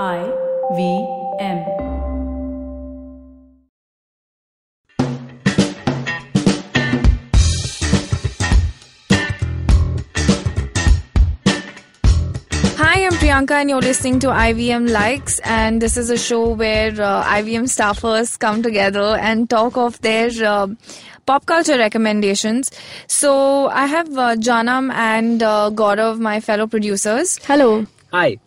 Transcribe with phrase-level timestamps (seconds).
[0.00, 0.24] I
[0.74, 1.06] V
[1.38, 1.58] M.
[12.78, 15.40] Hi, I'm Priyanka, and you're listening to IVM Likes.
[15.40, 20.30] And this is a show where uh, IVM staffers come together and talk of their
[20.42, 20.68] uh,
[21.26, 22.70] pop culture recommendations.
[23.08, 27.38] So I have uh, Janam and uh, Gaurav, my fellow producers.
[27.44, 27.86] Hello.
[28.10, 28.38] Hi.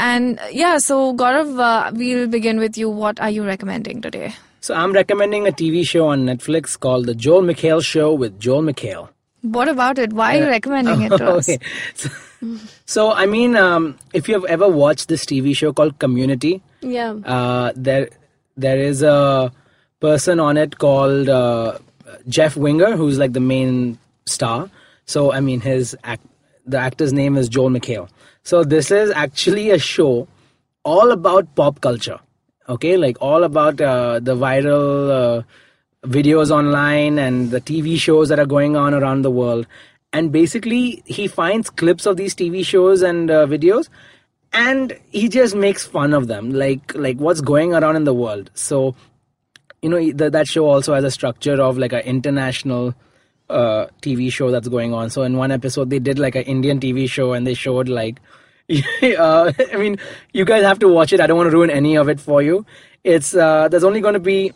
[0.00, 2.88] And uh, yeah, so Gaurav, uh, we'll begin with you.
[2.88, 4.32] What are you recommending today?
[4.60, 8.62] So I'm recommending a TV show on Netflix called The Joel McHale Show with Joel
[8.62, 9.08] McHale.
[9.42, 10.12] What about it?
[10.12, 11.48] Why are you recommending it to us?
[11.48, 11.58] okay.
[11.94, 12.56] So,
[12.86, 17.10] so, I mean, um, if you have ever watched this TV show called Community, Yeah.
[17.36, 18.08] uh, there
[18.56, 19.52] there is a
[20.00, 21.76] person on it called uh,
[22.28, 24.70] Jeff Winger, who's like the main star.
[25.04, 26.24] So, I mean, his act,
[26.66, 28.08] the actor's name is Joel McHale.
[28.42, 30.28] So, this is actually a show
[30.84, 32.18] all about pop culture.
[32.68, 35.42] Okay, like all about uh, the viral uh,
[36.06, 39.66] videos online and the TV shows that are going on around the world.
[40.12, 43.88] And basically, he finds clips of these TV shows and uh, videos,
[44.52, 48.50] and he just makes fun of them, like like what's going around in the world.
[48.54, 48.94] So,
[49.82, 52.94] you know, that show also has a structure of like an international
[53.50, 55.10] uh, TV show that's going on.
[55.10, 58.20] So, in one episode, they did like an Indian TV show, and they showed like
[58.70, 59.98] uh, I mean,
[60.32, 61.20] you guys have to watch it.
[61.20, 62.64] I don't want to ruin any of it for you.
[63.02, 64.52] It's uh, there's only going to be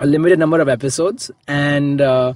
[0.00, 2.32] a limited number of episodes, and uh,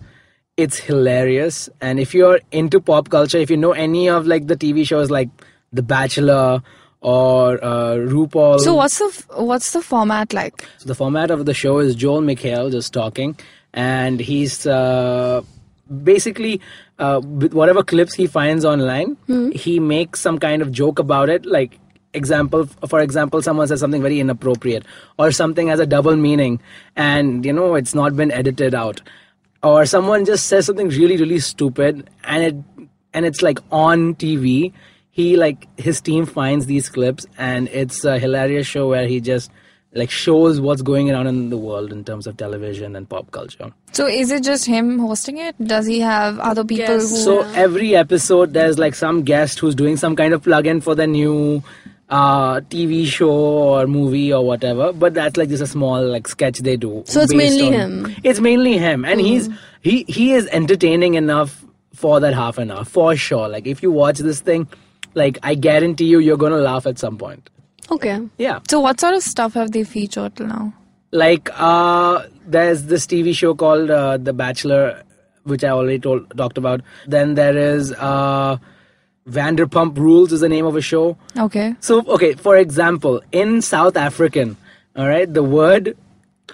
[0.56, 1.70] it's hilarious.
[1.81, 5.11] And if you're into pop culture, if you know any of like the TV shows
[5.11, 5.31] like
[5.72, 6.62] The Bachelor
[7.00, 10.67] or uh, RuPaul, So what's the f- what's the format like?
[10.78, 13.39] so the format of the show is Joel McHale just talking,
[13.72, 15.41] and he's uh,
[15.91, 16.60] basically
[16.98, 19.16] uh, with whatever clips he finds online,
[19.52, 21.44] he makes some kind of joke about it.
[21.44, 21.78] Like
[22.14, 24.84] example, for example, someone says something very inappropriate,
[25.19, 26.60] or something has a double meaning,
[26.97, 29.02] and you know it's not been edited out,
[29.62, 34.72] or someone just says something really really stupid, and it and it's like on TV.
[35.12, 39.50] He like his team finds these clips, and it's a hilarious show where he just
[39.93, 43.73] like shows what's going around in the world in terms of television and pop culture.
[43.93, 45.56] So is it just him hosting it?
[45.65, 47.11] Does he have other people Yes.
[47.11, 47.17] who?
[47.17, 51.09] So every episode, there's like some guest who's doing some kind of plug-in for the
[51.09, 51.62] new
[52.09, 54.93] uh, TV show or movie or whatever.
[54.93, 57.03] But that's like just a small like sketch they do.
[57.07, 58.17] So it's mainly on- him.
[58.22, 59.49] It's mainly him, and he's
[59.81, 61.65] he he is entertaining enough
[61.95, 63.49] for that half an hour for sure.
[63.49, 64.69] Like if you watch this thing,
[65.15, 67.51] like I guarantee you, you're gonna laugh at some point.
[67.91, 68.21] Okay.
[68.39, 68.61] Yeah.
[68.69, 70.73] so what sort of stuff have they featured till now?
[71.12, 75.03] like uh there's this tv show called uh, the bachelor
[75.43, 76.83] which i already told talked about
[77.15, 78.56] then there is uh
[79.28, 81.75] vanderpump rules is the name of a show Okay.
[81.81, 84.57] so okay for example in south african
[84.97, 85.97] all right the word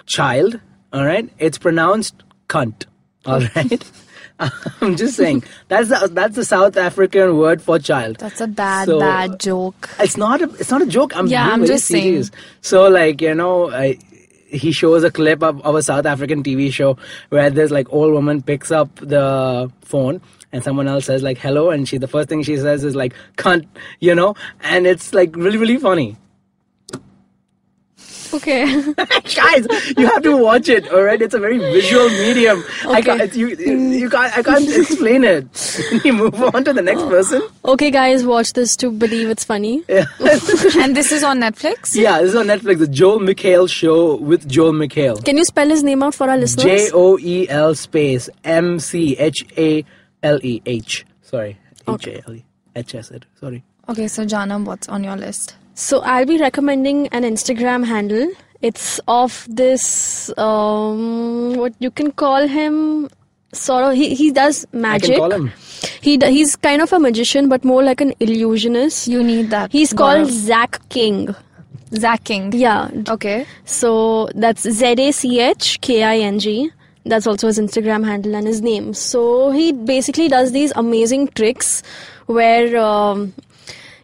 [0.07, 0.59] child
[0.91, 2.85] all right it's pronounced cunt
[3.27, 3.91] all right
[4.81, 8.17] i'm just saying that's the that's the south african word for child.
[8.17, 9.89] That's a bad, So- bad joke.
[9.99, 11.15] it's not a it's not a joke.
[11.17, 12.25] I'm Yeah, I'm just saying.
[12.61, 13.97] so like you know I,
[14.47, 16.97] he shows a clip of, of a south african tv show
[17.29, 20.21] where this like old woman picks up the phone
[20.53, 23.13] and someone else says like hello and she the first thing she says is like
[23.37, 23.65] cunt
[23.99, 24.35] you know?
[24.61, 26.15] And it's like really really funny
[28.33, 28.65] Okay.
[29.35, 29.67] guys
[29.97, 33.17] you have to watch it all right it's a very visual medium i Okay.
[33.17, 35.45] can't you you can't i can't explain it
[35.89, 39.43] Can you move on to the next person okay, guys, watch this to believe it's
[39.43, 39.83] funny.
[39.87, 40.05] Yeah.
[40.79, 41.95] and this is on Netflix.
[41.95, 45.69] yeah this is on netflix the joel mchale show with joel mchale Can you spell
[45.69, 46.65] his name out for our listeners?
[46.65, 49.83] J O E L space M C H A
[50.23, 51.05] L E H.
[51.21, 51.57] Sorry.
[51.87, 52.43] H A L E.
[52.75, 53.25] H I said.
[53.39, 53.63] Sorry.
[53.89, 55.55] Okay, so Janam, what's on your list?
[55.77, 58.31] So I'll be recommending an Instagram handle.
[58.63, 63.09] It's of this um what you can call him
[63.53, 65.11] sort of he, he does magic.
[65.11, 65.51] I can call him.
[66.01, 69.07] He he's kind of a magician but more like an illusionist.
[69.07, 69.71] You need that.
[69.71, 70.31] He's called Gaurav.
[70.31, 71.35] Zach King.
[71.93, 72.51] Zach King.
[72.53, 72.89] Yeah.
[73.07, 73.45] Okay.
[73.65, 76.71] So that's Z A C H K I N G.
[77.05, 78.95] That's also his Instagram handle and his name.
[78.95, 81.83] So he basically does these amazing tricks
[82.25, 83.33] where um,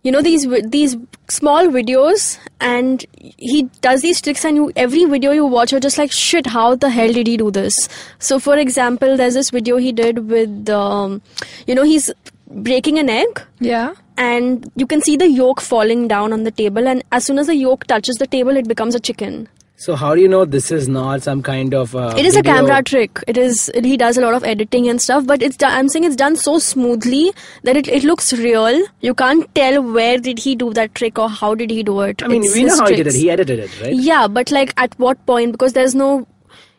[0.03, 0.45] you know these
[0.75, 0.95] these
[1.29, 3.05] small videos and
[3.37, 6.75] he does these tricks and you every video you watch you're just like shit how
[6.75, 7.87] the hell did he do this?
[8.19, 11.21] So for example there's this video he did with um,
[11.67, 12.11] you know he's
[12.47, 13.41] breaking an egg.
[13.59, 13.93] Yeah.
[14.23, 17.47] and you can see the yolk falling down on the table and as soon as
[17.47, 20.71] the yolk touches the table it becomes a chicken So how do you know this
[20.71, 21.95] is not some kind of?
[21.95, 23.19] Uh, it is a camera trick.
[23.27, 23.71] It is.
[23.83, 25.57] He does a lot of editing and stuff, but it's.
[25.61, 27.33] I'm saying it's done so smoothly
[27.63, 28.85] that it, it looks real.
[29.01, 32.23] You can't tell where did he do that trick or how did he do it.
[32.23, 33.15] I mean, It's we know how he did it.
[33.15, 33.93] He edited it, right?
[33.95, 35.51] Yeah, but like at what point?
[35.53, 36.27] Because there's no,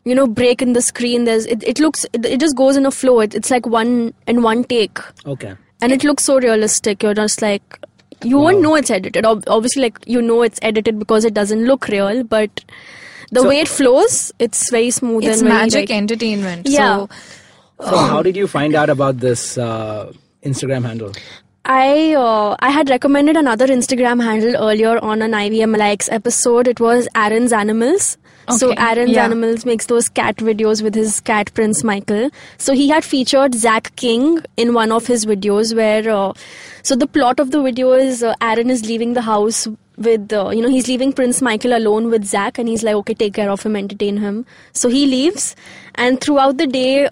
[0.05, 1.25] you know, break in the screen.
[1.25, 1.47] There's.
[1.47, 2.07] It, it looks.
[2.13, 3.21] It, it just goes in a flow.
[3.21, 5.55] It, it's like one in one take, Okay.
[5.83, 7.03] and it looks so realistic.
[7.03, 7.81] You're just like.
[8.23, 9.25] You won't know it's edited.
[9.27, 12.65] Ob- Obviously, like you know it's edited because it doesn't look real, but
[13.33, 16.69] the So- way it flows, it's very smooth It's and very, magic like- entertainment.
[16.69, 17.07] Yeah.
[17.07, 17.09] So
[17.91, 20.13] So how did you find out about this uh,
[20.45, 21.13] Instagram handle?
[21.65, 26.69] I uh, I had recommended another Instagram handle earlier on an IVM likes episode.
[26.69, 28.17] It was Aaron's Animals.
[28.51, 29.25] So Aaron's yeah.
[29.25, 32.31] Animals makes those cat videos with his cat Prince Michael.
[32.59, 36.33] So he had featured Zach King in one of his videos where uh,
[36.83, 40.51] so the plot of the video is uh, Aaron is leaving the house with uh,
[40.51, 43.51] you know he's leaving Prince Michael alone with Zach and he's like okay take care
[43.51, 44.45] of him entertain him.
[44.73, 45.57] So he leaves
[45.95, 47.09] and throughout the day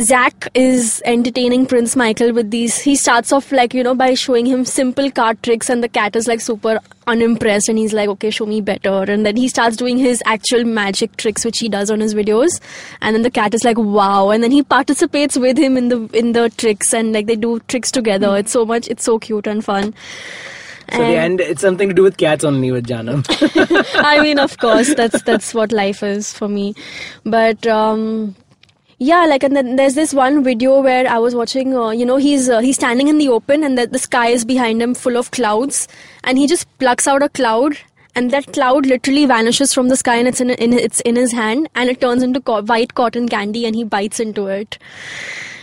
[0.00, 2.78] Zach is entertaining Prince Michael with these.
[2.78, 6.14] He starts off like, you know, by showing him simple card tricks, and the cat
[6.14, 6.78] is like super
[7.08, 9.02] unimpressed, and he's like, okay, show me better.
[9.10, 12.60] And then he starts doing his actual magic tricks, which he does on his videos.
[13.02, 14.30] And then the cat is like, wow.
[14.30, 17.58] And then he participates with him in the in the tricks, and like they do
[17.66, 18.36] tricks together.
[18.36, 19.94] It's so much, it's so cute and fun.
[20.92, 23.26] So the end, it's something to do with cats only with Janam.
[23.96, 26.76] I mean, of course, that's that's what life is for me.
[27.24, 28.36] But um,
[28.98, 31.76] yeah, like and then there's this one video where I was watching.
[31.76, 34.44] Uh, you know, he's uh, he's standing in the open, and the, the sky is
[34.44, 35.86] behind him, full of clouds,
[36.24, 37.78] and he just plucks out a cloud.
[38.16, 41.30] And that cloud literally vanishes from the sky, and it's in, in it's in his
[41.30, 44.78] hand, and it turns into co- white cotton candy, and he bites into it.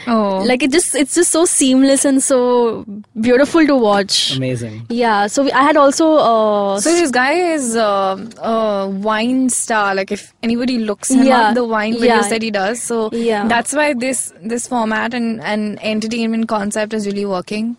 [0.07, 2.85] Oh, Like it just it's just so seamless and so
[3.19, 4.35] beautiful to watch.
[4.37, 4.85] Amazing.
[4.89, 5.27] Yeah.
[5.27, 9.95] So we, I had also uh, So this guy is uh, a Vine star.
[9.95, 11.39] Like if anybody looks him Yeah.
[11.49, 12.29] up, the Vine videos Yeah.
[12.29, 12.81] that he does.
[12.81, 13.47] So Yeah.
[13.47, 17.77] that's why this this format and and entertainment concept is really working.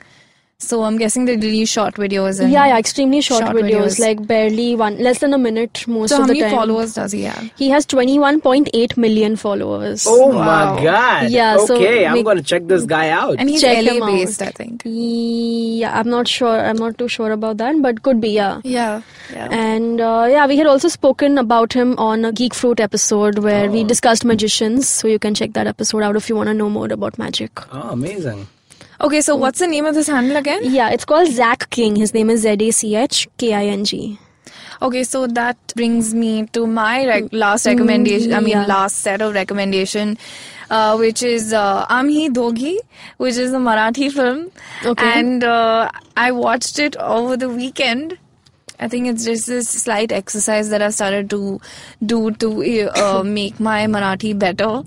[0.58, 2.40] So I'm guessing they release short videos.
[2.40, 3.98] And Yeah, yeah, extremely short, short videos, videos.
[3.98, 7.12] like barely one, less than a minute most So of how the many followers does
[7.12, 7.50] he have?
[7.58, 10.06] He has 21.8 million followers.
[10.08, 10.76] Oh Wow.
[10.76, 11.30] my god.
[11.30, 13.36] Yeah, so Okay, I'm make- going to check this guy out.
[13.38, 14.06] And he's Check LA him out.
[14.12, 14.80] based, I think.
[14.86, 16.58] Yeah, I'm not sure.
[16.58, 18.62] I'm not too sure about that, but could be, yeah.
[18.64, 19.02] Yeah.
[19.30, 19.48] Yeah.
[19.50, 23.70] And uh, yeah, we had also spoken about him on a Geek Fruit episode where
[23.70, 24.88] we discussed magicians.
[24.88, 27.50] So you can check that episode out if you want to know more about magic.
[27.72, 28.46] oh, amazing.
[29.00, 30.60] Okay, so what's the name of this handle again?
[30.62, 31.96] Yeah, it's called Zach King.
[31.96, 34.18] His name is Z A C H K I N G.
[34.82, 38.32] Okay, so that brings me to my rec- last recommendation.
[38.34, 38.66] I mean, yeah.
[38.66, 40.18] last set of recommendation,
[40.70, 42.76] uh, which is uh, Aamhi Doghi,
[43.16, 44.50] which is a Marathi film.
[44.84, 45.18] Okay.
[45.18, 48.18] And uh, I watched it over the weekend.
[48.78, 51.60] I think it's just this slight exercise that I've started to
[52.04, 54.82] do to uh, make my Marathi better.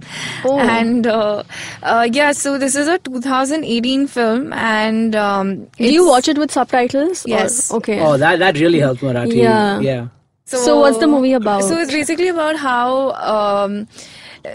[0.46, 0.60] Oh.
[0.60, 1.44] And uh,
[1.84, 6.52] uh, yeah, so this is a 2018 film, and um, Do you watch it with
[6.52, 7.26] subtitles?
[7.26, 7.72] or- Yes.
[7.72, 8.00] okay.
[8.00, 9.36] Oh, that that really helps Marathi.
[9.36, 9.80] Yeah.
[9.80, 10.08] Yeah.
[10.46, 11.64] So what's the movie about?
[11.64, 13.88] So it's basically about how um,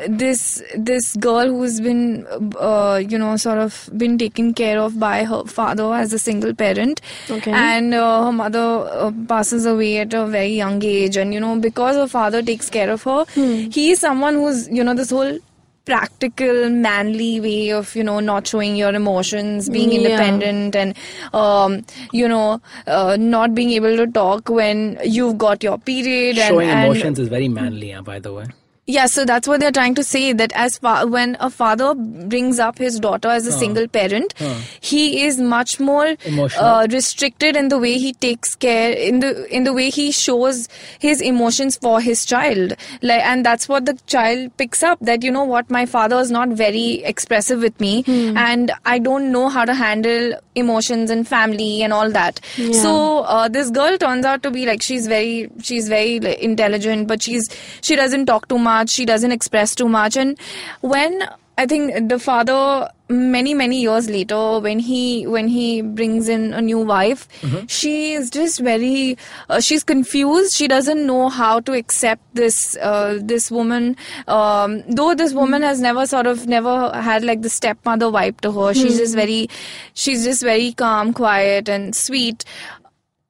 [0.08, 2.26] this this girl who's been
[2.58, 6.54] uh, you know sort of been taken care of by her father as a single
[6.54, 7.00] parent,
[7.30, 7.50] Okay.
[7.52, 11.56] and uh, her mother uh, passes away at a very young age, and you know
[11.58, 13.70] because her father takes care of her, Hmm.
[13.70, 15.38] he is someone who's you know this whole
[15.84, 19.98] practical manly way of you know not showing your emotions being Yeah.
[19.98, 20.94] independent and
[21.34, 26.48] um, you know uh, not being able to talk when you've got your period and,
[26.48, 28.46] Showing and emotions is very manly, uh, by the way.
[28.86, 32.58] Yeah so that's what they're trying to say that as far when a father brings
[32.58, 34.34] up his daughter as a single parent
[34.80, 36.16] he is much more
[36.58, 40.68] uh, restricted in the way he takes care in the in the way he shows
[40.98, 42.74] his emotions for his child.
[43.00, 46.30] Like and that's what the child picks up that you know what my father is
[46.30, 51.82] not very expressive with me and i don't know how to handle emotions and family
[51.82, 52.40] and all that.
[52.56, 52.72] Yeah.
[52.82, 57.08] so uh, this girl turns out to be like she's very she's very like, intelligent
[57.08, 57.48] but she's
[57.80, 60.16] she doesn't talk too much she doesn't express too much.
[60.16, 60.36] And
[60.80, 66.52] when i think the father many many years later when he when he brings in
[66.52, 67.28] a new wife
[67.68, 69.16] she is just very
[69.50, 70.52] uh, she's confused.
[70.54, 73.96] She doesn't know how to accept this uh, this woman.
[74.26, 76.74] Um, though this woman has never sort of never
[77.08, 78.74] had like the stepmother vibe to her.
[78.74, 79.48] She's just very
[79.92, 82.44] she's just very calm quiet and sweet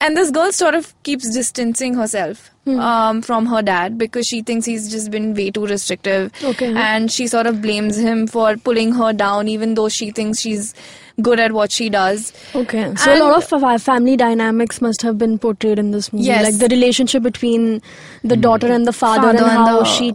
[0.04, 4.66] and this girl sort of keeps distancing herself um, from her dad because she thinks
[4.66, 6.32] he's just been way too restrictive.
[6.42, 6.72] Okay.
[6.74, 10.74] And she sort of blames him for pulling her down, even though she thinks she's
[11.22, 12.32] good at what she does.
[12.54, 16.24] Okay, so And- a lot of family dynamics must have been portrayed in this movie,
[16.26, 16.44] Yes.
[16.44, 17.82] like the relationship between
[18.22, 20.14] the daughter and the father, Father and and how the- she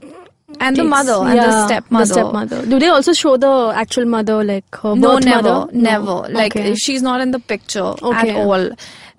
[0.65, 2.05] And the mother and yeah, the stepmother.
[2.05, 2.65] The stepmother.
[2.65, 5.71] Do they also show the actual mother, like her No, birth never, mother?
[5.73, 5.81] No.
[5.89, 6.15] never.
[6.37, 6.73] Like Okay.
[6.75, 8.31] she's not in the picture Okay.
[8.31, 8.65] at all,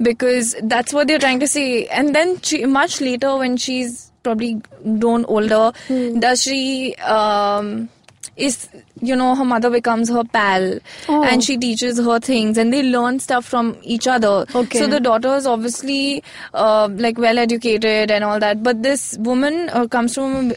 [0.03, 1.87] because that's what they're trying to say.
[1.87, 4.61] And then she, much later, when she's probably
[4.99, 6.19] grown older, Hmm.
[6.21, 7.89] does she um,
[8.37, 8.69] is
[9.03, 10.79] you know her mother becomes her pal,
[11.09, 11.23] Oh.
[11.25, 14.45] and she teaches her things, and they learn stuff from each other.
[14.55, 14.79] Okay.
[14.79, 16.23] So the daughter is obviously
[16.55, 20.51] uh, like well educated and all that, but this woman uh, comes from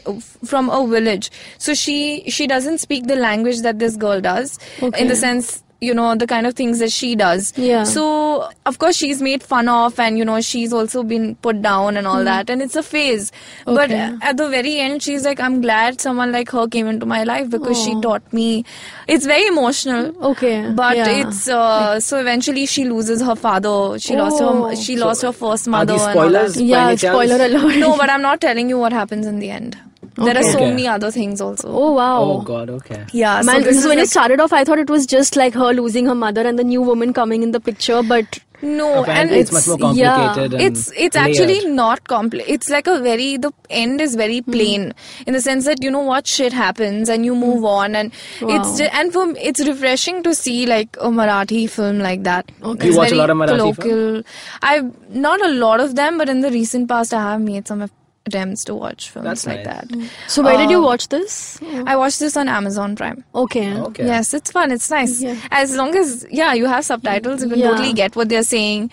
[0.44, 5.00] from a village, so she she doesn't speak the language that this girl does Okay.
[5.02, 7.84] in the sense you know the kind of things that she does Yeah.
[7.84, 11.96] so of course she's made fun of and you know she's also been put down
[11.96, 13.30] and all that and it's a phase
[13.66, 13.74] okay.
[13.76, 13.90] but.
[14.22, 17.50] At the very end she's like i'm glad someone like her came into my life
[17.50, 18.64] because she taught me
[19.06, 21.08] it's very emotional Okay, but yeah.
[21.26, 24.68] it's uh, so eventually she loses her father she lost Oh.
[24.70, 26.54] her she lost her first Are mother these and all spoilers?
[26.54, 26.62] that.
[26.64, 27.76] yeah, spoiler alert.
[27.78, 29.76] no but i'm not telling you what happens in the end
[30.16, 30.70] there are so Okay.
[30.70, 32.22] many other things also oh wow.
[32.22, 32.70] Oh God.
[32.70, 33.04] Okay.
[33.12, 35.06] yeah so Man, this so is when like- it started off, I thought it was
[35.06, 38.38] just like her losing her mother and the new woman coming in the picture, but
[38.62, 40.52] no and Apparently, it's, much more complicated.
[40.54, 44.52] and it's it's actually not complex it's like a very the end is very Hmm.
[44.52, 44.86] plain
[45.26, 48.54] in the sense that you know what shit happens and you move on and Wow.
[48.56, 52.86] it's ju- and for it's refreshing to see like a marathi film like that Okay.
[52.86, 54.22] You It's watch a lot of Marathi colloquial
[54.62, 54.88] I've
[55.26, 57.82] not a lot of them but in the recent past i have made some
[58.26, 59.86] attempts to watch films That's like nice.
[59.88, 61.58] that so where did you Uh, watch this?
[61.86, 63.72] i watched this on amazon prime Okay.
[63.88, 64.06] Okay.
[64.06, 64.70] Yes, it's fun.
[64.72, 65.20] It's nice.
[65.20, 65.36] Yeah.
[65.50, 67.68] As long as yeah, you have subtitles, you can Yeah.
[67.70, 68.90] totally get what they're saying.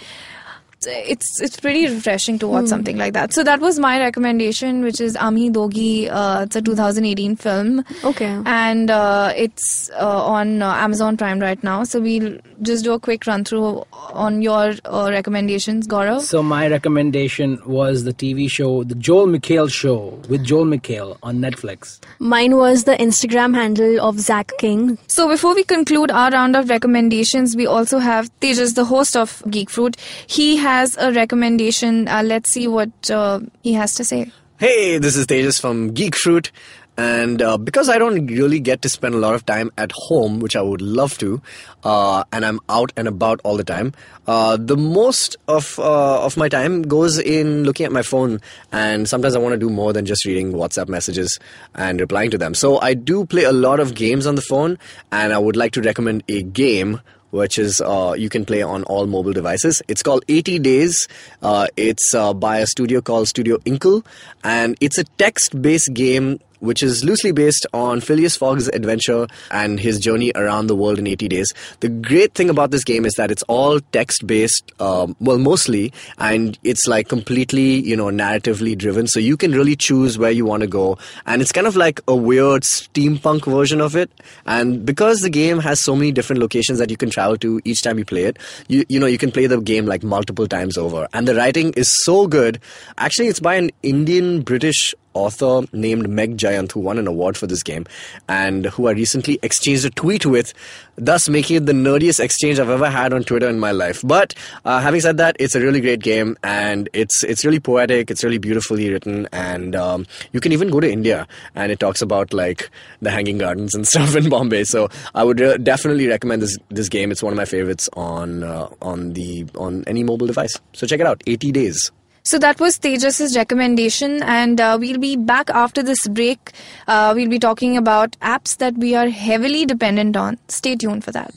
[0.88, 3.34] It's it's pretty refreshing to watch something like that.
[3.34, 6.10] So that was my recommendation, which is Aamhi Doghi.
[6.10, 8.42] Uh, it's a 2018 film, Okay.
[8.48, 11.84] and uh, it's uh, on uh, Amazon Prime right now.
[11.84, 16.22] So we'll just do a quick run through on your uh, recommendations, Gaurav.
[16.22, 21.38] So my recommendation was the TV show, the Joel McHale Show with Joel McHale on
[21.38, 22.00] Netflix.
[22.18, 24.98] Mine was the Instagram handle of Zach King.
[25.06, 29.44] So before we conclude our round of recommendations, we also have Tejas, the host of
[29.48, 29.96] Geek Fruit.
[30.26, 32.08] He has a recommendation.
[32.08, 34.32] Uh, let's see what uh, he has to say.
[34.58, 36.50] Hey, this is Tejas from Geek Fruit.
[36.98, 40.40] And uh, because I don't really get to spend a lot of time at home,
[40.40, 41.42] which I would love to,
[41.84, 43.94] uh, and I'm out and about all the time,
[44.28, 48.40] uh, the most of uh, of my time goes in looking at my phone.
[48.72, 51.38] And sometimes I want to do more than just reading WhatsApp messages
[51.76, 52.54] and replying to them.
[52.54, 54.78] So I do play a lot of games on the phone,
[55.12, 57.02] and I would like to recommend a game
[57.32, 59.82] which is uh, you can play on all mobile devices.
[59.88, 61.08] It's called 80 Days.
[61.42, 64.06] Uh, it's uh, by a studio called Studio Inkle,
[64.44, 70.00] and it's a text-based game which is loosely based on Phileas Fogg's adventure and his
[70.00, 71.54] journey around the world in 80 days.
[71.82, 75.92] The great thing about this game is that it's all text based, um, well, mostly,
[76.18, 79.08] and it's like completely, you know, narratively driven.
[79.08, 80.98] So you can really choose where you want to go.
[81.26, 84.12] And it's kind of like a weird steampunk version of it.
[84.46, 87.82] And because the game has so many different locations that you can travel to each
[87.82, 88.38] time you play it,
[88.68, 91.08] you, you know, you can play the game like multiple times over.
[91.14, 92.60] And the writing is so good.
[92.98, 97.48] Actually, it's by an Indian British author named Meg Jayanth who won an award for
[97.48, 97.86] this game
[98.28, 100.54] and who I recently exchanged a tweet with,
[100.96, 104.02] thus making it the nerdiest exchange I've ever had on Twitter in my life.
[104.04, 104.34] But
[104.66, 108.24] uh, having said that, it's a really great game and it's it's really poetic, it's
[108.24, 112.34] really beautifully written, and um, you can even go to India and it talks about
[112.34, 112.70] like
[113.02, 114.64] the Hanging Gardens and stuff in Bombay.
[114.64, 117.12] So I would uh, definitely recommend this this game.
[117.12, 120.60] It's one of my favorites on uh, on the on any mobile device.
[120.74, 121.22] So check it out.
[121.28, 121.92] 80 days.
[122.24, 126.52] So that was Tejas' recommendation, and uh, we'll be back after this break.
[126.88, 130.38] Uh, we'll be talking about apps that we are heavily dependent on.
[130.48, 131.34] Stay tuned for that.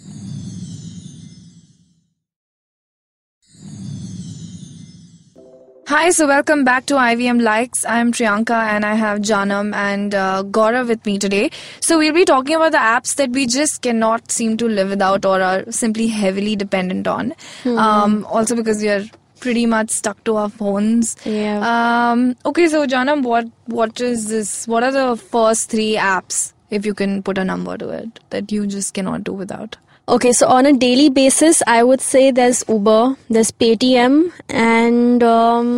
[5.86, 7.84] Hi, so welcome back to IVM Likes.
[7.84, 11.50] I'm Priyanka and I have Janam and uh, Gaurav with me today.
[11.80, 15.26] So we'll be talking about the apps that we just cannot seem to live without
[15.26, 17.34] or are simply heavily dependent on.
[17.66, 19.04] Um, also because we are
[19.44, 21.14] pretty much stuck to our phones.
[21.24, 21.60] Yeah.
[21.70, 23.48] Um, okay, so Janam, what
[23.78, 24.52] what is this?
[24.74, 26.42] What are the first three apps,
[26.80, 29.76] if you can put a number to it, that you just cannot do without?
[30.14, 34.16] Okay, so on a daily basis, I would say there's Uber, there's Paytm,
[34.50, 35.70] and um,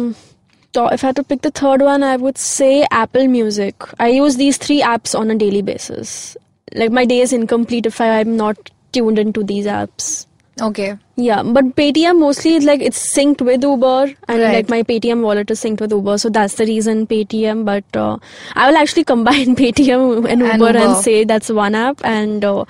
[0.72, 3.74] to- if I had to pick the third one, I would say Apple Music.
[4.00, 6.36] I use these three apps on a daily basis.
[6.74, 10.25] Like my day is incomplete if I, I'm not tuned into these apps.
[10.60, 10.96] Okay.
[11.16, 14.54] Yeah, but Paytm mostly is like it's synced with Uber, and Right.
[14.54, 17.64] like my Paytm wallet is synced with Uber, so that's the reason Paytm.
[17.66, 18.16] But uh,
[18.54, 22.64] I will actually combine Paytm and Uber And and, say that's one app, and uh,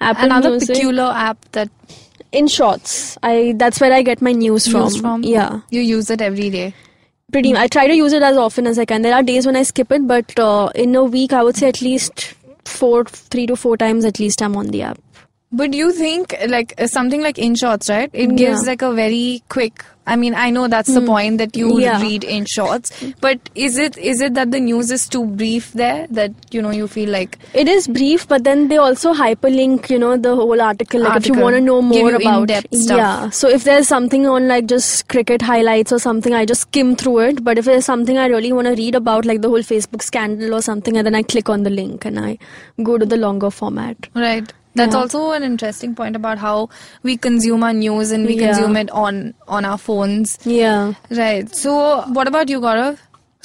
[0.00, 1.68] Apple Another Music peculiar app that
[2.32, 3.16] Inshorts.
[3.22, 4.90] I that's where I get my news from.
[4.94, 5.22] From?
[5.22, 6.74] Yeah, you use it every day.
[7.32, 7.54] pretty.
[7.54, 9.02] I try to use it as often as I can.
[9.02, 11.68] There are days when I skip it, but uh, in a week I would say
[11.68, 14.98] at least four, three to four times at least I'm on the app.
[15.52, 18.10] But you think like uh, something like Inshorts, right?
[18.12, 18.70] It gives Yeah.
[18.70, 19.84] like a very quick.
[20.08, 22.00] I mean, I know that's the point that you Yeah.
[22.00, 26.06] read in shorts, but is it is it that the news is too brief there
[26.10, 29.98] that you know you feel like It is brief, but then they also hyperlink, you
[29.98, 31.00] know, the whole article.
[31.06, 33.30] Like if you want to know more about, yeah.
[33.30, 37.18] So if there's something on like just cricket highlights or something, I just skim through
[37.30, 37.42] it.
[37.44, 40.54] But if there's something I really want to read about, like the whole Facebook scandal
[40.54, 42.38] or something, and then I click on the link and I
[42.82, 43.96] go to the longer format.
[44.14, 44.52] right?
[44.76, 45.00] That's Yeah.
[45.00, 46.68] also an interesting point about how
[47.02, 48.46] we consume our news and we Yeah.
[48.46, 49.20] consume it on
[49.58, 50.94] on our phones, Yeah.
[51.22, 51.54] right?
[51.64, 51.76] So,
[52.20, 52.98] what about you, Gaurav?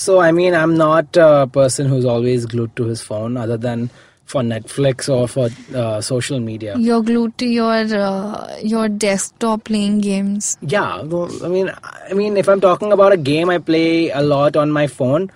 [0.05, 3.89] So I mean, I'm not a person who's always glued to his phone, other than
[4.33, 5.49] for Netflix or for
[5.83, 6.75] uh, social media.
[6.87, 10.49] You're glued to your uh, your desktop playing games.
[10.75, 11.71] Yeah, well, I mean,
[12.09, 15.29] I mean, if I'm talking about a game I play a lot on my phone,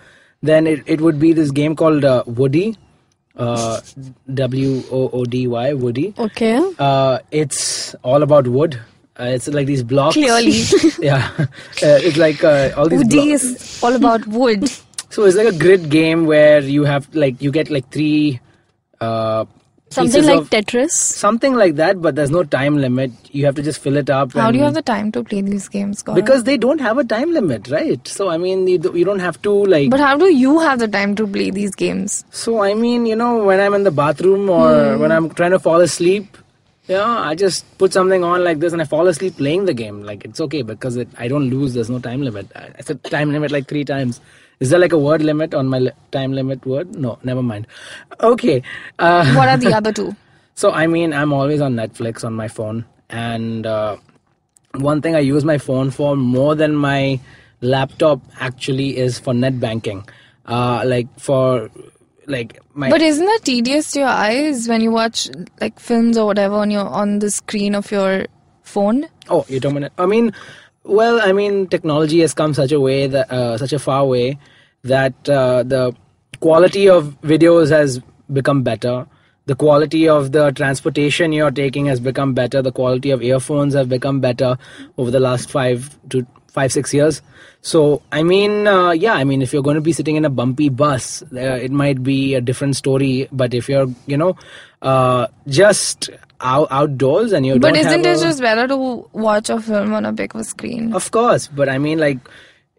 [0.51, 2.77] then it, it would be this game called uh, Woody,
[3.37, 3.81] uh,
[4.33, 6.13] W O O D Y, Woody.
[6.17, 6.59] Okay.
[6.79, 8.79] Uh, it's all about wood.
[9.19, 10.13] Uh, it's like these blocks.
[10.15, 10.51] Clearly.
[10.99, 11.31] yeah.
[11.39, 11.45] Uh,
[11.81, 12.99] it's like uh, all these.
[12.99, 14.67] Woody blo- is all about wood.
[15.09, 18.39] so it's like a grid game where you have like you get like three.
[19.01, 19.45] Uh,
[19.95, 20.91] Something like of- Tetris.
[20.91, 23.11] something like that, but there's no time limit.
[23.31, 24.33] You have to just fill it up.
[24.33, 26.15] How do you have the time to play these games, Gaurav?
[26.15, 28.07] because they don't have a time limit, right?
[28.07, 29.89] So I mean, you, do- you don't have to like.
[29.91, 32.23] But how do you have the time to play these games?
[32.31, 34.99] so I mean, you know, when I'm in the bathroom or Hmm.
[35.01, 36.37] when I'm trying to fall asleep,
[36.87, 40.03] yeah, I just put something on like this and I fall asleep playing the game.
[40.03, 41.73] Like it's okay because it, I don't lose.
[41.73, 42.51] There's no time limit.
[42.55, 44.19] I I said time limit like three times.
[44.59, 46.95] Is there like a word limit on my li- time limit word?
[46.95, 47.67] No, never mind.
[48.21, 48.63] Okay.
[48.99, 50.15] Uh, What are the other two?
[50.55, 53.97] So I mean, I'm always on Netflix on my phone, and uh,
[54.75, 57.19] one thing I use my phone for more than my
[57.61, 60.07] laptop actually is for net banking.
[60.45, 61.69] Uh, like for
[62.27, 66.25] like my But isn't that tedious to your eyes when you watch like films or
[66.25, 68.27] whatever on your on the screen of your
[68.63, 69.05] phone?
[69.29, 70.33] oh, you're about I mean,
[70.85, 74.37] well, I mean, technology has come such a way that uh, such a far way
[74.83, 75.95] that uh, the
[76.39, 77.99] quality of videos has
[78.31, 79.07] become better.
[79.47, 82.61] The quality of the transportation you're taking has become better.
[82.61, 84.57] The quality of earphones have become better
[84.97, 86.25] over the last five to
[86.57, 87.21] five six years.
[87.61, 90.29] So I mean, uh, yeah, I mean, if you're going to be sitting in a
[90.41, 93.27] bumpy bus, uh, it might be a different story.
[93.31, 94.35] But if you're, you know,
[94.81, 96.09] uh, just
[96.41, 98.77] out, outdoors and you But don't have But isn't it a- just better to
[99.13, 100.93] watch a film on a bigger screen?
[100.93, 102.19] of course, but I mean, like,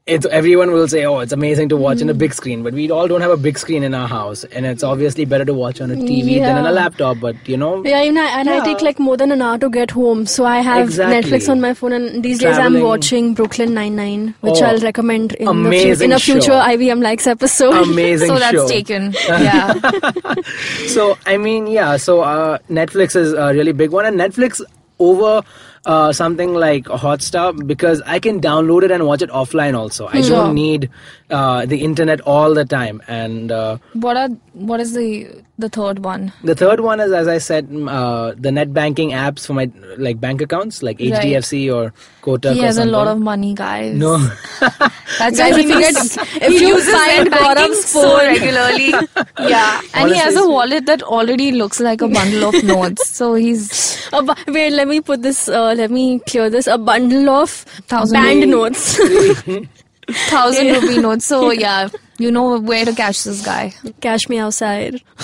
[0.06, 2.88] it's everyone will say, "Oh, it's amazing to watch in a big screen," but we
[2.92, 5.80] all don't have a big screen in our house, and it's obviously better to watch
[5.80, 7.18] on a TV than on a laptop.
[7.20, 9.68] But you know, Yeah, even I, and I take like more than an hour to
[9.68, 10.24] get home.
[10.26, 11.16] So I have Exactly.
[11.32, 14.78] Netflix on my phone, and these days I'm watching Brooklyn Nine Nine, which Oh, I'll
[14.78, 16.60] recommend in, the fu- in a future show.
[16.60, 17.74] IVM likes episode.
[17.88, 18.68] amazing so that's show.
[18.68, 19.12] taken.
[19.28, 19.74] Yeah.
[20.86, 21.96] so I mean, yeah.
[21.96, 24.60] So uh, Netflix is a really big one, and Netflix
[24.98, 25.42] over
[25.86, 29.78] uh, something like Hotstar because I can download it and watch it offline.
[29.78, 30.30] Also, I Sure.
[30.42, 30.90] don't need
[31.30, 33.02] uh, the internet all the time.
[33.08, 35.10] And uh, what are what is the
[35.58, 36.32] the third one?
[36.44, 37.68] the third one is, as I said,
[37.98, 41.12] uh, the net banking apps for my like bank accounts, like Right.
[41.14, 42.54] HDFC or Kotak.
[42.54, 43.94] He or has a lot of money, guys.
[43.96, 44.18] No.
[45.18, 48.16] That's Guys, why if you uses- get- if he you uses find net banking so
[48.18, 48.88] regularly,
[49.54, 53.08] yeah, and he has a wallet that already looks like a bundle of notes.
[53.08, 55.48] So he's A bu- wait, let me put this.
[55.48, 56.66] Uh, let me clear this.
[56.66, 57.50] A bundle of
[57.88, 58.50] Thousand band rupee.
[58.50, 58.96] notes.
[60.30, 61.24] thousand rupee notes.
[61.26, 63.72] So yeah, you know where to catch this guy.
[64.00, 65.00] Cash me outside.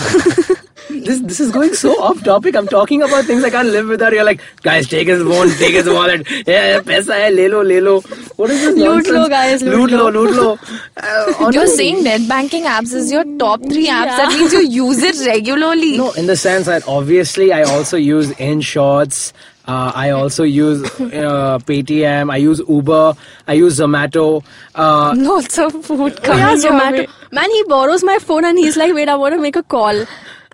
[0.91, 2.57] this this is going so off topic.
[2.57, 4.12] I'm talking about things I can't live without.
[4.12, 6.27] You're like, guys, take his phone, take his wallet.
[6.47, 8.01] Yeah, paisa hai, le lo, le lo.
[8.37, 9.15] What is this Loot nonsense?
[9.19, 10.23] lo, guys, loot loot lo, lo.
[10.23, 10.59] loot lo.
[11.03, 14.17] Uh, You're saying net banking apps is your top three apps.
[14.19, 15.97] That means you use it regularly.
[15.97, 19.33] No, in the sense that obviously I also use Inshorts.
[19.66, 22.33] Uh, I also use uh, Paytm.
[22.33, 23.14] I use Uber.
[23.46, 24.44] I use Zomato.
[24.75, 27.09] Uh, Lots of food coming yeah, Zomato.
[27.31, 30.05] Man, he borrows my phone and he's like, wait, I want to make a call.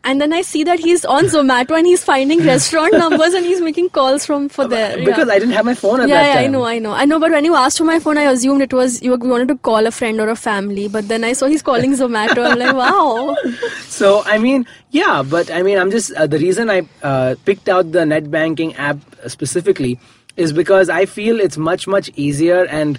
[0.04, 3.60] And then I see that he's on Zomato and he's finding restaurant numbers and he's
[3.60, 4.96] making calls from for there.
[4.98, 5.34] because yeah.
[5.34, 6.44] I didn't have my phone at yeah, that yeah, time.
[6.44, 7.20] I know, I know, I know.
[7.20, 9.86] But when you asked for my phone, I assumed it was you wanted to call
[9.86, 10.88] a friend or a family.
[10.88, 12.50] But then I saw he's calling Zomato.
[12.50, 13.36] I'm like, wow.
[13.88, 17.68] So I mean, yeah, but I mean, I'm just uh, the reason I uh, picked
[17.68, 19.98] out the net banking app specifically
[20.36, 22.98] is because I feel it's much much easier and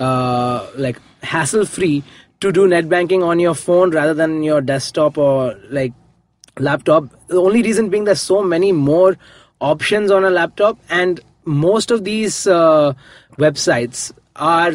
[0.00, 2.02] uh, like hassle free
[2.40, 5.92] to do net banking on your phone rather than your desktop or like
[6.60, 7.04] laptop.
[7.28, 9.16] The only reason being there's so many more
[9.60, 12.94] options on a laptop, and most of these uh,
[13.38, 14.72] websites are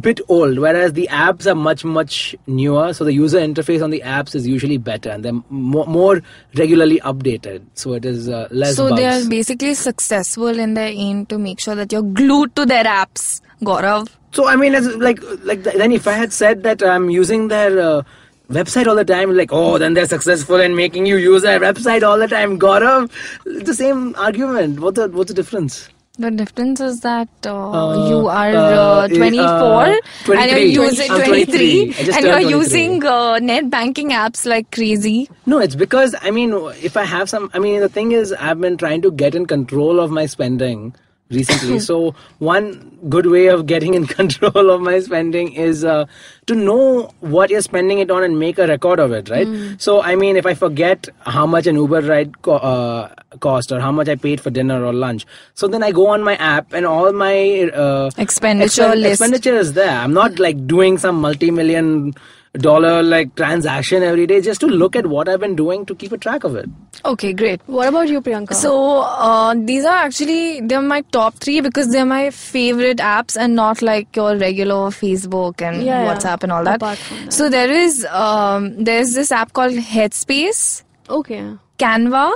[0.00, 4.02] bit old whereas the apps are much much newer so the user interface on the
[4.04, 6.20] apps is usually better and they're more, more
[6.54, 9.00] regularly updated so it is uh, less So bugs.
[9.00, 12.84] they are basically successful in their aim to make sure that you're glued to their
[12.84, 14.08] apps, Gaurav.
[14.32, 17.80] so i mean it's like like then if i had said that i'm using their
[17.80, 18.02] uh,
[18.50, 22.02] website all the time like oh then they're successful in making you use their website
[22.02, 23.10] all the time Gaurav
[23.44, 28.08] it's the same argument what the what's the difference The difference is that uh, Uh,
[28.10, 29.96] you are uh, uh, 24 uh,
[30.32, 32.14] and you're using I'm 23, 23.
[32.14, 32.50] And you're 23.
[32.58, 35.28] using uh, net banking apps like crazy.
[35.44, 36.54] No, it's because I mean,
[36.90, 39.44] if I have some, I mean, the thing is, I've been trying to get in
[39.44, 40.94] control of my spending
[41.30, 41.78] recently.
[41.88, 46.06] so one good way of getting in control of my spending is uh,
[46.46, 49.46] to know what you're spending it on and make a record of it, right?
[49.78, 53.08] So I mean, if I forget how much an Uber ride co- uh,
[53.40, 56.22] cost or how much I paid for dinner or lunch, so then I go on
[56.22, 59.20] my app and all my uh, Expenditure expen- list.
[59.20, 59.90] expenditure is there.
[59.98, 62.14] I'm not like doing some multi-million
[62.58, 66.12] dollar like transaction every day just to look at what I've been doing to keep
[66.12, 66.68] a track of it.
[67.04, 67.60] Okay, great.
[67.66, 68.54] What about you, Priyanka?
[68.54, 73.54] So uh, these are actually they're my top three because they're my favorite apps and
[73.54, 76.14] not like your regular Facebook and Yeah, yeah.
[76.14, 76.80] WhatsApp and all that.
[76.80, 76.98] That.
[77.32, 81.44] So there is um, there's this app called Headspace, okay.
[81.78, 82.32] Canva,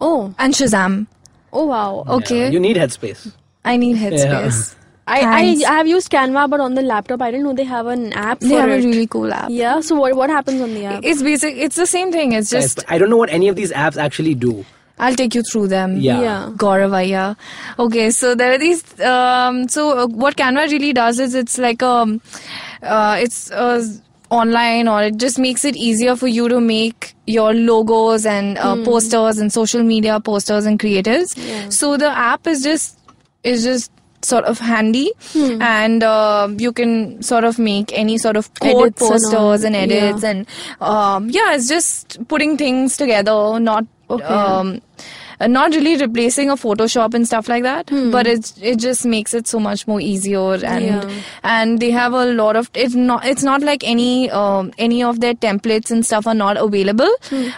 [0.00, 1.06] Oh, and Shazam.
[1.52, 2.04] oh wow.
[2.08, 3.32] Okay, Yeah, you need headspace.
[3.64, 4.74] I need Headspace.
[5.06, 5.40] I, I
[5.70, 8.40] I have used Canva, but on the laptop, I didn't know they have an app
[8.40, 9.48] They for have a really cool app.
[9.50, 9.80] yeah.
[9.80, 11.04] So what what happens on the app?
[11.04, 11.56] It's basic.
[11.56, 12.32] It's the same thing.
[12.32, 14.64] It's just but I don't know what any of these apps actually do.
[14.98, 15.96] I'll take you through them.
[15.98, 16.20] Yeah.
[16.22, 16.50] Yeah.
[16.56, 17.36] Gauravaya.
[17.78, 18.82] Okay, so there are these.
[19.00, 22.20] Um, so uh, what Canva really does is it's like um,
[22.82, 23.84] uh, it's uh,
[24.30, 28.76] online or it just makes it easier for you to make your logos and uh,
[28.84, 31.34] posters and social media posters and creatives.
[31.36, 31.68] Yeah.
[31.70, 32.98] So the app is just
[33.42, 33.90] is just
[34.24, 39.64] sort of handy and uh, you can sort of make any sort of Edits posters
[39.64, 40.30] and edits Yeah.
[40.30, 40.46] and
[40.80, 44.24] um, yeah it's just putting things together not Okay.
[44.24, 44.80] um,
[45.40, 49.34] uh, not really replacing a Photoshop and stuff like that, but it it just makes
[49.34, 51.10] it so much more easier and Yeah.
[51.42, 55.20] and they have a lot of it's not it's not like any um, any of
[55.20, 57.14] their templates and stuff are not available.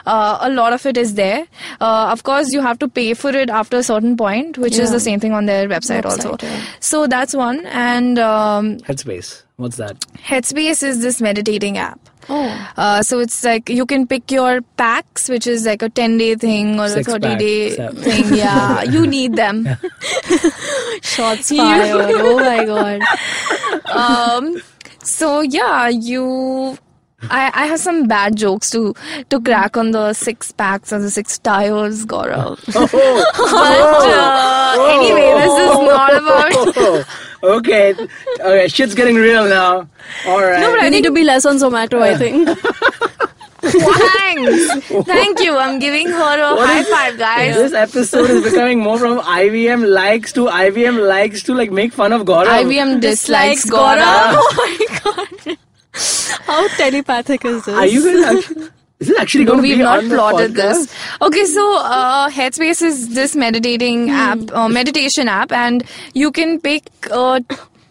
[0.06, 1.44] Uh, a lot of it is there.
[1.80, 4.90] Uh, of course, you have to pay for it after a certain point, which is
[4.90, 6.36] the same thing on their website, Website, also.
[6.42, 6.62] yeah.
[6.80, 7.64] So that's one.
[7.66, 9.42] And um, Headspace.
[9.56, 9.98] What's that?
[10.18, 11.98] Headspace is this meditating app.
[12.28, 12.72] Oh.
[12.76, 16.34] Uh, so it's like you can pick your packs, which is like a 10 day
[16.34, 18.02] thing or Six a 30 pack, day seven.
[18.02, 18.34] thing.
[18.34, 19.64] Yeah, you need them.
[21.02, 22.10] Shots fired.
[22.16, 23.00] oh my god.
[23.94, 24.60] um,
[25.02, 26.76] so yeah, you.
[27.30, 28.94] I, I have some bad jokes to
[29.30, 32.58] to crack on the six packs and the six tires, Gaurav.
[32.72, 36.76] but uh, anyway, this is not about.
[36.76, 37.04] Oh,
[37.58, 37.94] okay.
[38.40, 39.88] Okay, shit's getting real now.
[40.26, 40.60] All right.
[40.60, 42.00] No, but I I need to be less on Zomato.
[42.00, 42.48] I think.
[43.66, 44.86] thanks.
[45.06, 45.56] Thank you.
[45.56, 47.54] I'm giving her a What high is- five, guys.
[47.56, 52.12] This episode is becoming more from IVM likes to IVM likes to like make fun
[52.12, 52.46] of Gaurav.
[52.62, 54.36] IVM dislikes Dislikes Gaurav.
[54.38, 55.00] Oh my
[55.48, 55.58] god.
[56.46, 57.74] How telepathic is this?
[57.74, 58.72] Are you going to?
[58.98, 60.92] Is it actually No, going to we've be not on plotted this.
[61.20, 66.88] Okay, so uh, Headspace is this meditating app, uh, meditation app, and you can pick
[67.10, 67.40] uh,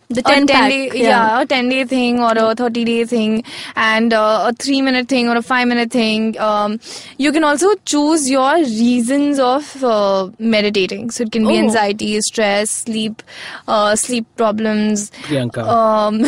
[0.10, 1.04] The a 10 pack, day, yeah.
[1.12, 1.41] yeah.
[1.41, 3.44] a 10 day thing or a 30 day thing,
[3.76, 6.39] and uh, a 3 minute thing or a 5 minute thing.
[6.39, 6.80] Um,
[7.18, 11.10] you can also choose your reasons of uh, meditating.
[11.12, 11.63] So it can be Oh.
[11.65, 13.22] anxiety, stress, sleep,
[13.68, 15.10] uh, sleep problems.
[15.30, 15.68] Priyanka.
[15.68, 16.22] Um,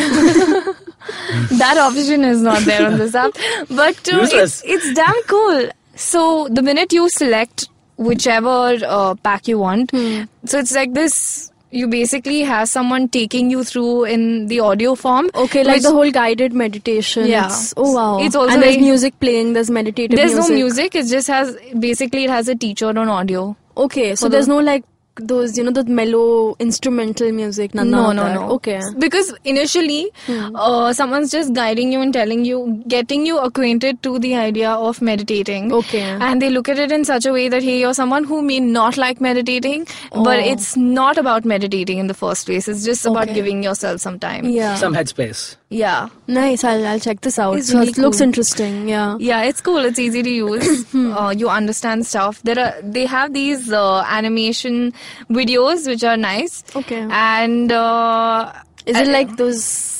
[1.58, 3.32] that option is not there on this app,
[3.70, 5.68] but uh, it's, it's damn cool.
[5.94, 10.22] So the minute you select whichever uh, pack you want, Hmm.
[10.44, 11.50] so it's like this.
[11.70, 15.28] You basically have someone taking you through in the audio form.
[15.34, 17.26] Okay, like the whole guided meditation.
[17.26, 17.50] Yeah.
[17.76, 18.18] Oh wow.
[18.20, 19.52] It's also and there's like- music playing.
[19.52, 20.50] There's meditative There's music.
[20.50, 20.94] no music.
[20.94, 23.54] It just has basically it has a teacher on audio.
[23.76, 24.82] Okay, so For there's the- no like
[25.20, 27.74] those, you know, the mellow instrumental music.
[27.74, 28.34] None no, no, that.
[28.34, 28.50] no.
[28.52, 28.80] Okay.
[28.98, 34.34] Because initially, uh, someone's just guiding you and telling you, getting you acquainted to the
[34.36, 35.72] idea of meditating.
[35.72, 36.00] Okay.
[36.00, 38.60] And they look at it in such a way that, hey, you're someone who may
[38.60, 40.50] not like meditating, but Oh.
[40.52, 42.68] it's not about meditating in the first place.
[42.68, 43.34] It's just about Okay.
[43.34, 44.46] giving yourself some time.
[44.48, 44.74] Yeah.
[44.76, 45.56] Some headspace.
[45.70, 46.08] Yeah.
[46.26, 46.64] nice.
[46.64, 47.56] I'll, I'll check this out.
[47.58, 48.24] It's So really it looks cool.
[48.24, 48.88] interesting.
[48.88, 49.16] Yeah.
[49.20, 49.84] Yeah, it's cool.
[49.84, 50.94] It's easy to use.
[50.94, 52.40] uh, you understand stuff.
[52.42, 54.94] There are they have these uh, animation
[55.30, 56.64] videos which are nice.
[56.74, 57.06] Okay.
[57.10, 58.52] And uh,
[58.86, 59.97] Is it like those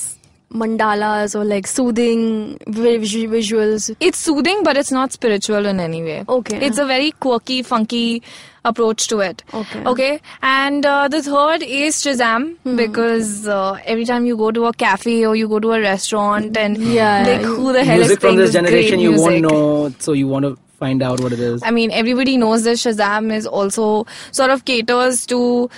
[0.53, 3.95] mandalas or like soothing visuals?
[3.99, 6.23] it's soothing, but it's not spiritual in any way.
[6.27, 6.57] Okay.
[6.65, 8.23] It's a very quirky, funky
[8.65, 9.43] approach to it.
[9.53, 9.83] Okay.
[9.85, 10.21] Okay.
[10.41, 12.75] And uh, the third is Shazam Hmm.
[12.75, 16.57] because uh, every time you go to a cafe or you go to a restaurant
[16.57, 19.21] and Yeah, like who the hell music is from playing this this generation great you
[19.21, 21.61] won't know, so you want to find out what it is.
[21.63, 25.69] I mean, everybody knows that Shazam is also sort of caters to,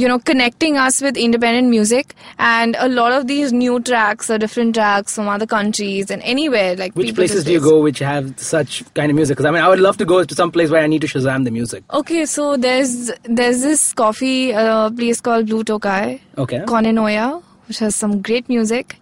[0.00, 2.14] you know, connecting us with independent music.
[2.38, 6.76] And a lot of these new tracks are different tracks from other countries and anywhere.
[6.82, 9.36] Like Which places do you go which have such kind of music?
[9.36, 11.12] Because I mean, I would love to go to some place where I need to
[11.14, 11.84] Shazam the music.
[12.00, 13.10] Okay, so there's
[13.42, 16.60] there's this coffee uh, place called Blue Tokai, Okay.
[16.72, 18.96] Koinonia, which has some great music.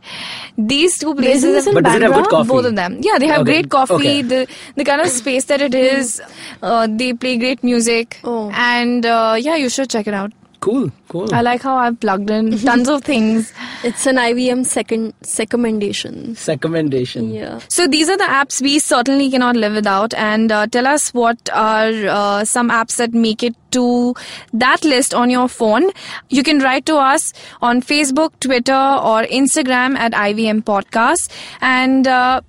[0.73, 2.49] These two places, in But does it have good coffee?
[2.49, 3.95] both of them, yeah, they have Okay, great coffee.
[3.95, 4.23] okay.
[4.23, 4.41] The
[4.81, 6.21] the kind of space that it is,
[6.63, 8.51] uh, they play great music, Oh.
[8.67, 10.33] and uh, yeah, you should check it out.
[10.61, 11.33] Cool, cool.
[11.33, 13.53] I like how I've plugged in tons of things.
[13.85, 16.37] It's an IVM second recommendation.
[16.49, 17.31] Recommendation.
[17.33, 17.61] Yeah.
[17.69, 20.15] So these are the apps we certainly cannot live without.
[20.15, 24.15] And uh, tell us what are uh, some apps that make it to
[24.53, 25.91] that list on your phone.
[26.29, 31.31] You can write to us on Facebook, Twitter, or Instagram at IVM Podcast.
[31.61, 32.41] And uh,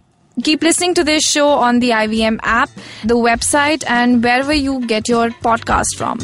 [0.44, 2.72] keep listening to this show on the IVM app,
[3.04, 6.18] the website, and wherever you get your podcast from.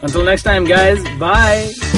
[0.00, 1.02] Until next time, guys.
[1.18, 1.97] Bye.